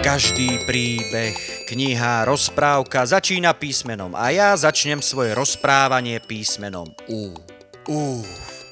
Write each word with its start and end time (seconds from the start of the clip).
Každý 0.00 0.64
príbeh, 0.64 1.68
kniha, 1.68 2.24
rozprávka 2.24 3.04
začína 3.04 3.52
písmenom 3.52 4.16
a 4.16 4.32
ja 4.32 4.56
začnem 4.56 5.04
svoje 5.04 5.36
rozprávanie 5.36 6.16
písmenom 6.24 6.88
U. 7.12 7.36
Ú, 7.84 8.24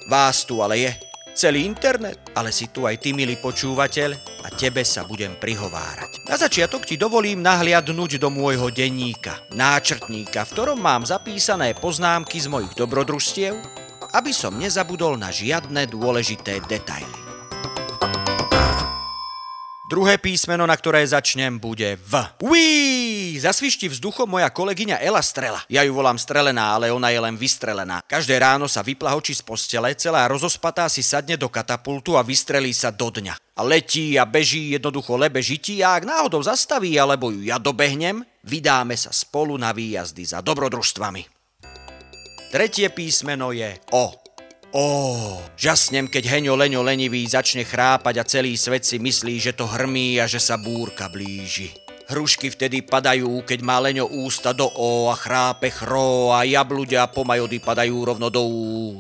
vás 0.09 0.49
tu 0.49 0.65
ale 0.65 0.89
je. 0.89 0.93
Celý 1.37 1.69
internet, 1.69 2.17
ale 2.33 2.49
si 2.49 2.73
tu 2.73 2.89
aj 2.89 2.97
ty, 3.05 3.13
milý 3.13 3.37
počúvateľ, 3.37 4.11
a 4.41 4.49
tebe 4.57 4.81
sa 4.89 5.05
budem 5.05 5.37
prihovárať. 5.37 6.25
Na 6.25 6.41
začiatok 6.41 6.89
ti 6.89 6.97
dovolím 6.97 7.45
nahliadnúť 7.45 8.17
do 8.17 8.33
môjho 8.33 8.73
denníka, 8.73 9.37
náčrtníka, 9.53 10.49
v 10.49 10.53
ktorom 10.57 10.81
mám 10.81 11.05
zapísané 11.05 11.77
poznámky 11.77 12.41
z 12.41 12.49
mojich 12.49 12.73
dobrodružstiev, 12.73 13.53
aby 14.17 14.33
som 14.33 14.57
nezabudol 14.57 15.21
na 15.21 15.29
žiadne 15.29 15.93
dôležité 15.93 16.65
detaily. 16.65 17.28
Druhé 19.89 20.21
písmeno, 20.21 20.69
na 20.69 20.77
ktoré 20.77 21.01
začnem, 21.01 21.57
bude 21.57 21.97
V. 21.97 22.13
Uí! 22.45 23.41
Zasvišti 23.41 23.89
vzduchom 23.89 24.29
moja 24.29 24.53
kolegyňa 24.53 25.01
Ela 25.01 25.25
Strela. 25.25 25.65
Ja 25.65 25.81
ju 25.81 25.97
volám 25.97 26.21
Strelená, 26.21 26.77
ale 26.77 26.93
ona 26.93 27.09
je 27.09 27.17
len 27.17 27.41
vystrelená. 27.41 28.05
Každé 28.05 28.37
ráno 28.37 28.69
sa 28.69 28.85
vyplahočí 28.85 29.33
z 29.33 29.41
postele, 29.41 29.97
celá 29.97 30.29
rozospatá 30.29 30.93
si 30.93 31.01
sadne 31.01 31.41
do 31.41 31.49
katapultu 31.49 32.21
a 32.21 32.23
vystrelí 32.23 32.77
sa 32.77 32.93
do 32.93 33.09
dňa. 33.09 33.57
A 33.57 33.65
letí 33.65 34.21
a 34.21 34.29
beží 34.29 34.77
jednoducho 34.77 35.17
lebe 35.17 35.41
žití 35.41 35.81
a 35.81 35.97
ak 35.97 36.05
náhodou 36.05 36.45
zastaví 36.45 37.01
alebo 37.01 37.33
ju 37.33 37.49
ja 37.49 37.57
dobehnem, 37.57 38.21
vydáme 38.45 38.93
sa 38.93 39.09
spolu 39.09 39.57
na 39.57 39.73
výjazdy 39.73 40.37
za 40.37 40.45
dobrodružstvami. 40.45 41.25
Tretie 42.53 42.93
písmeno 42.93 43.57
je 43.57 43.73
O. 43.97 44.28
Ó, 44.77 45.41
žasnem, 45.57 46.05
keď 46.05 46.29
Heňo 46.29 46.53
Leňo 46.53 46.85
lenivý 46.85 47.25
začne 47.25 47.65
chrápať 47.65 48.15
a 48.21 48.29
celý 48.29 48.53
svet 48.53 48.85
si 48.85 49.01
myslí, 49.01 49.41
že 49.41 49.57
to 49.57 49.65
hrmí 49.65 50.21
a 50.21 50.29
že 50.29 50.37
sa 50.37 50.61
búrka 50.61 51.09
blíži. 51.09 51.73
Hrušky 52.09 52.53
vtedy 52.53 52.85
padajú, 52.85 53.45
keď 53.49 53.65
má 53.65 53.81
Leňo 53.81 54.05
ústa 54.09 54.53
do 54.53 54.69
O 54.69 55.09
a 55.09 55.17
chrápe 55.17 55.73
chro 55.73 56.37
a 56.37 56.45
jabludia 56.45 57.09
pomajody 57.09 57.65
padajú 57.65 57.97
rovno 58.13 58.29
do 58.29 58.45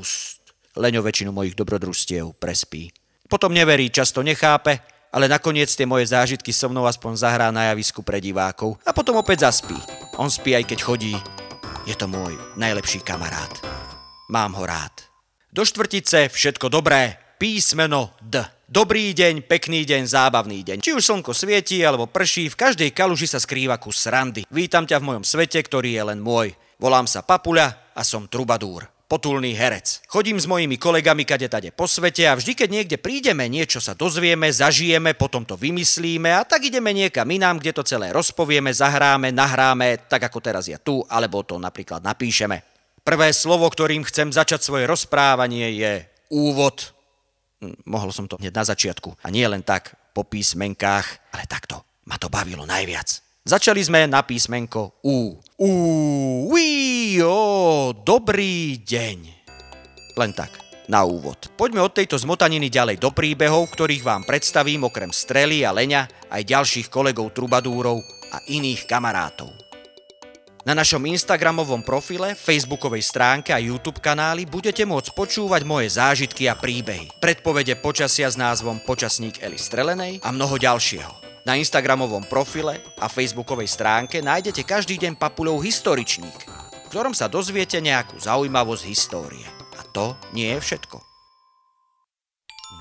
úst. 0.01 0.41
Leňo 0.73 1.05
väčšinu 1.05 1.37
mojich 1.37 1.57
dobrodružstiev 1.57 2.37
prespí. 2.41 2.89
Potom 3.29 3.53
neverí, 3.53 3.93
často 3.93 4.25
nechápe, 4.25 4.81
ale 5.13 5.29
nakoniec 5.29 5.69
tie 5.69 5.85
moje 5.85 6.09
zážitky 6.09 6.53
so 6.53 6.73
mnou 6.73 6.89
aspoň 6.89 7.17
zahrá 7.17 7.49
na 7.53 7.73
javisku 7.73 8.01
pre 8.01 8.21
divákov 8.25 8.81
a 8.89 8.93
potom 8.97 9.21
opäť 9.21 9.49
zaspí. 9.49 9.77
On 10.17 10.33
spí 10.33 10.57
aj 10.57 10.65
keď 10.65 10.79
chodí. 10.81 11.17
Je 11.85 11.97
to 11.97 12.09
môj 12.09 12.37
najlepší 12.57 13.05
kamarát. 13.05 13.53
Mám 14.29 14.57
ho 14.57 14.65
rád. 14.69 15.08
Do 15.49 15.65
štvrtice 15.65 16.29
všetko 16.29 16.69
dobré. 16.69 17.17
Písmeno 17.41 18.13
D. 18.21 18.37
Dobrý 18.69 19.17
deň, 19.17 19.49
pekný 19.49 19.89
deň, 19.89 20.05
zábavný 20.05 20.61
deň. 20.61 20.85
Či 20.85 20.93
už 20.93 21.01
slnko 21.01 21.33
svieti 21.33 21.81
alebo 21.81 22.05
prší, 22.05 22.53
v 22.53 22.59
každej 22.69 22.93
kaluži 22.93 23.25
sa 23.25 23.41
skrýva 23.41 23.81
kus 23.81 23.97
srandy. 23.97 24.45
Vítam 24.53 24.85
ťa 24.85 25.01
v 25.01 25.09
mojom 25.09 25.25
svete, 25.25 25.57
ktorý 25.65 25.97
je 25.97 26.03
len 26.05 26.21
môj. 26.21 26.53
Volám 26.77 27.09
sa 27.09 27.25
Papuľa 27.25 27.97
a 27.97 28.05
som 28.05 28.29
trubadúr 28.29 28.85
potulný 29.09 29.57
herec. 29.57 30.05
Chodím 30.05 30.37
s 30.37 30.45
mojimi 30.45 30.77
kolegami 30.77 31.25
kade 31.25 31.49
tade 31.49 31.73
po 31.73 31.89
svete 31.89 32.29
a 32.29 32.37
vždy, 32.37 32.53
keď 32.53 32.69
niekde 32.69 32.97
prídeme, 33.01 33.49
niečo 33.49 33.81
sa 33.81 33.97
dozvieme, 33.97 34.53
zažijeme, 34.53 35.17
potom 35.17 35.49
to 35.49 35.57
vymyslíme 35.57 36.29
a 36.29 36.45
tak 36.45 36.69
ideme 36.69 36.93
niekam 36.93 37.25
inám, 37.25 37.57
kde 37.57 37.73
to 37.73 37.89
celé 37.89 38.13
rozpovieme, 38.13 38.69
zahráme, 38.69 39.33
nahráme, 39.33 40.05
tak 40.13 40.29
ako 40.29 40.45
teraz 40.45 40.69
ja 40.69 40.77
tu, 40.77 41.01
alebo 41.09 41.41
to 41.41 41.57
napríklad 41.57 42.05
napíšeme. 42.05 42.78
Prvé 43.09 43.33
slovo, 43.33 43.65
ktorým 43.73 44.05
chcem 44.05 44.29
začať 44.29 44.69
svoje 44.69 44.85
rozprávanie 44.85 45.73
je 45.81 46.05
úvod. 46.29 46.93
Hm, 47.57 47.89
mohol 47.89 48.13
som 48.13 48.29
to 48.29 48.37
hneď 48.37 48.53
na 48.53 48.69
začiatku. 48.69 49.17
A 49.25 49.33
nie 49.33 49.49
len 49.49 49.65
tak 49.65 49.97
po 50.13 50.29
písmenkách, 50.29 51.33
ale 51.33 51.49
takto. 51.49 51.81
Ma 52.05 52.21
to 52.21 52.29
bavilo 52.29 52.69
najviac. 52.69 53.25
Začali 53.49 53.81
sme 53.81 54.05
na 54.05 54.21
písmenko 54.21 55.01
U. 55.09 55.41
U, 55.41 55.71
uí, 56.53 57.17
o, 57.25 57.97
dobrý 57.97 58.77
deň. 58.85 59.19
Len 60.13 60.33
tak, 60.37 60.61
na 60.93 61.09
úvod. 61.09 61.49
Poďme 61.57 61.81
od 61.81 61.97
tejto 61.97 62.21
zmotaniny 62.21 62.69
ďalej 62.69 63.01
do 63.01 63.09
príbehov, 63.09 63.73
ktorých 63.73 64.05
vám 64.05 64.29
predstavím 64.29 64.85
okrem 64.85 65.09
Strely 65.17 65.65
a 65.65 65.73
Leňa 65.73 66.29
aj 66.29 66.45
ďalších 66.45 66.93
kolegov 66.93 67.33
trubadúrov 67.33 68.05
a 68.37 68.45
iných 68.53 68.85
kamarátov. 68.85 69.68
Na 70.69 70.77
našom 70.77 71.01
Instagramovom 71.01 71.81
profile, 71.81 72.37
Facebookovej 72.37 73.01
stránke 73.01 73.57
a 73.57 73.59
YouTube 73.63 74.05
kanáli 74.05 74.45
budete 74.45 74.85
môcť 74.85 75.17
počúvať 75.17 75.65
moje 75.65 75.97
zážitky 75.97 76.45
a 76.45 76.61
príbehy, 76.61 77.09
predpovede 77.25 77.81
počasia 77.81 78.29
s 78.29 78.37
názvom 78.37 78.77
Počasník 78.85 79.41
Eli 79.41 79.57
Strelenej 79.57 80.21
a 80.21 80.29
mnoho 80.29 80.61
ďalšieho. 80.61 81.41
Na 81.49 81.57
Instagramovom 81.57 82.29
profile 82.29 82.85
a 83.01 83.09
Facebookovej 83.09 83.65
stránke 83.65 84.21
nájdete 84.21 84.61
každý 84.69 85.01
deň 85.01 85.17
papulov 85.17 85.65
historičník, 85.65 86.37
v 86.37 86.87
ktorom 86.93 87.17
sa 87.17 87.33
dozviete 87.33 87.81
nejakú 87.81 88.21
zaujímavosť 88.21 88.85
histórie. 88.85 89.49
A 89.73 89.89
to 89.89 90.21
nie 90.37 90.53
je 90.53 90.61
všetko. 90.61 91.01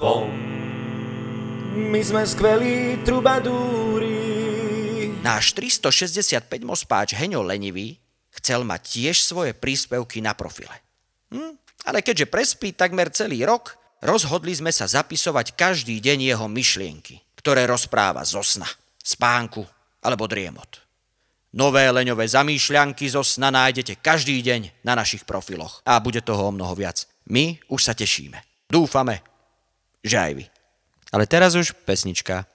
Vom. 0.03 0.27
My 1.71 2.03
sme 2.03 2.27
skvelí 2.27 2.99
trubadúri, 3.07 4.36
Náš 5.27 5.51
365 5.59 6.47
mospáč 6.63 7.11
Heňo 7.11 7.43
Lenivý 7.43 7.99
chcel 8.31 8.63
mať 8.63 8.81
tiež 8.87 9.19
svoje 9.19 9.51
príspevky 9.51 10.23
na 10.23 10.31
profile. 10.31 10.71
Hm? 11.35 11.59
Ale 11.83 11.99
keďže 11.99 12.31
prespí 12.31 12.71
takmer 12.71 13.11
celý 13.11 13.43
rok, 13.43 13.75
rozhodli 13.99 14.55
sme 14.55 14.71
sa 14.71 14.87
zapisovať 14.87 15.59
každý 15.59 15.99
deň 15.99 16.31
jeho 16.31 16.47
myšlienky, 16.47 17.19
ktoré 17.43 17.67
rozpráva 17.67 18.23
zo 18.23 18.39
sna, 18.39 18.67
spánku 19.03 19.67
alebo 19.99 20.31
driemot. 20.31 20.87
Nové 21.59 21.87
leňové 21.91 22.27
zamýšľanky 22.27 23.11
zo 23.11 23.23
sna 23.23 23.51
nájdete 23.51 23.99
každý 23.99 24.39
deň 24.39 24.83
na 24.87 24.95
našich 24.95 25.27
profiloch 25.27 25.83
a 25.83 25.99
bude 25.99 26.23
toho 26.23 26.51
o 26.51 26.55
mnoho 26.55 26.71
viac. 26.71 27.03
My 27.27 27.59
už 27.67 27.83
sa 27.83 27.91
tešíme. 27.91 28.39
Dúfame, 28.71 29.23
že 30.03 30.15
aj 30.19 30.31
vy. 30.39 30.45
Ale 31.11 31.23
teraz 31.27 31.55
už 31.55 31.71
pesnička. 31.87 32.47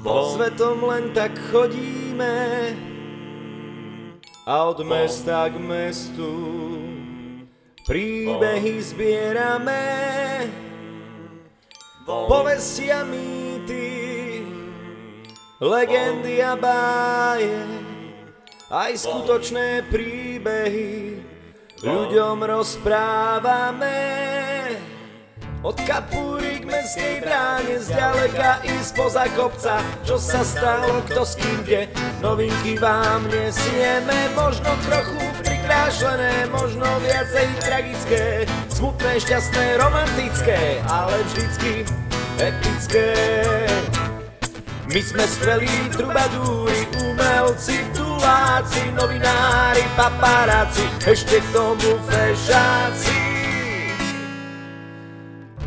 Vo 0.00 0.32
svetom 0.32 0.88
len 0.88 1.12
tak 1.12 1.36
chodíme 1.52 2.72
a 4.48 4.54
od 4.64 4.80
mesta 4.82 5.46
k 5.52 5.60
mestu 5.60 6.32
príbehy 7.86 8.80
zbierame, 8.82 9.84
povesti 12.06 12.90
a 12.90 13.04
mýty, 13.04 14.42
legendy 15.60 16.42
a 16.42 16.56
báje, 16.56 17.62
aj 18.72 18.92
skutočné 18.96 19.86
príbehy 19.92 21.20
ľuďom 21.84 22.42
rozprávame. 22.42 23.98
Od 25.62 25.78
kapúry 25.86 26.58
k 26.58 26.66
mestskej 26.66 27.22
bráne 27.22 27.78
zďaleka 27.78 28.66
i 28.66 28.74
spoza 28.82 29.30
kopca 29.30 29.78
Čo 30.02 30.18
sa 30.18 30.42
stalo, 30.42 31.06
kto 31.06 31.22
s 31.22 31.38
kým 31.38 31.58
kde 31.62 31.86
Novinky 32.18 32.82
vám 32.82 33.22
nesieme 33.30 34.26
Možno 34.34 34.74
trochu 34.90 35.22
prikrášlené 35.46 36.50
Možno 36.50 36.82
viacej 37.06 37.46
tragické. 37.62 38.22
Smutné, 38.74 39.22
šťastné, 39.22 39.78
romantické 39.78 40.82
Ale 40.90 41.22
vždycky 41.30 41.86
epické. 42.42 43.14
My 44.92 45.00
sme 45.00 45.24
skvelí 45.24 45.72
trubadúri, 45.94 46.84
umelci, 47.00 47.80
tuláci, 47.96 48.82
novinári, 48.92 49.86
paparáci, 49.96 50.84
ešte 51.06 51.40
k 51.40 51.46
tomu 51.54 51.96
fešáci. 52.10 53.31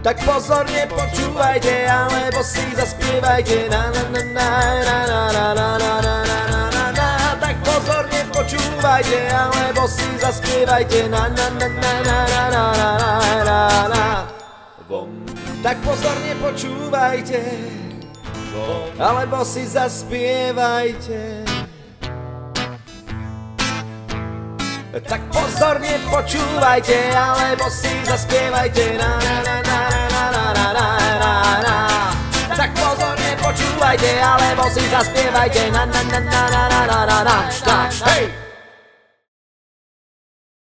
Tak 0.05 0.21
pozorne 0.21 0.85
počúvajte, 0.85 1.89
alebo 1.89 2.45
si 2.45 2.61
zaspievajte 2.77 3.65
na 3.73 3.89
na 3.89 4.05
na 4.05 4.21
na 4.21 4.97
na 5.01 5.17
na 5.33 5.47
na 5.49 5.49
na 5.49 5.97
na 5.97 6.15
na 6.21 6.37
na 6.45 6.61
na 6.69 6.85
na 6.93 7.09
Tak 7.41 7.57
pozorne 7.65 8.21
počúvajte, 8.29 9.33
alebo 9.33 9.89
si 9.89 10.05
zaspievajte 10.21 11.09
na 11.09 11.25
na 11.33 11.49
na 11.57 11.67
na 11.73 11.93
na 12.05 12.17
na 12.29 12.41
na 12.53 12.63
na 12.69 12.89
na 13.01 13.25
na 13.49 13.57
na 13.89 14.03
Tak 15.65 15.81
pozorne 15.81 16.37
počúvajte, 16.37 17.41
alebo 19.01 19.41
si 19.41 19.65
zaspievajte 19.65 21.49
Tak 25.01 25.21
pozorne 25.33 25.97
počúvajte, 26.05 27.09
alebo 27.09 27.73
si 27.73 27.89
zaspievajte 28.05 29.01
na 29.01 29.09
na 29.17 29.35
na 29.41 29.57
na 29.65 29.74
počúvajte, 33.95 34.11
alebo 34.19 34.63
si 34.71 34.83
zaspievajte 34.91 35.71
na 35.71 35.85
na 35.87 36.01
na 36.03 36.19
na 36.19 36.41
na 36.51 36.63
na 36.67 36.81
na 36.83 36.99
na 37.07 37.37
na 37.63 37.77
Hej! 38.11 38.44